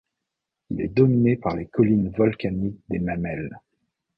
[0.71, 3.59] Il est dominé par les collines volcaniques des Mamelles.